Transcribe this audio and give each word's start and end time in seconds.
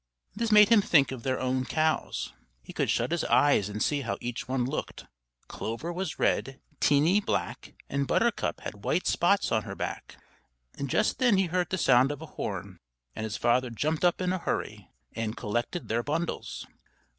This 0.35 0.51
made 0.51 0.69
him 0.69 0.81
think 0.81 1.11
of 1.11 1.21
their 1.21 1.39
own 1.39 1.63
cows. 1.63 2.33
He 2.63 2.73
could 2.73 2.89
shut 2.89 3.11
his 3.11 3.23
eyes 3.25 3.69
and 3.69 3.83
see 3.83 4.01
how 4.01 4.17
each 4.19 4.47
one 4.47 4.65
looked. 4.65 5.05
Clover 5.47 5.93
was 5.93 6.17
red, 6.17 6.59
Teenie 6.79 7.21
black, 7.21 7.75
and 7.87 8.07
Buttercup 8.07 8.61
had 8.61 8.83
white 8.83 9.05
spots 9.05 9.51
on 9.51 9.61
her 9.61 9.75
back. 9.75 10.15
Just 10.83 11.19
then 11.19 11.37
he 11.37 11.45
heard 11.45 11.69
the 11.69 11.77
sound 11.77 12.11
of 12.11 12.19
a 12.19 12.25
horn; 12.33 12.79
and 13.15 13.25
his 13.25 13.37
father 13.37 13.69
jumped 13.69 14.03
up 14.03 14.21
in 14.21 14.33
a 14.33 14.39
hurry 14.39 14.89
and 15.15 15.37
collected 15.37 15.87
their 15.87 16.01
bundles. 16.01 16.65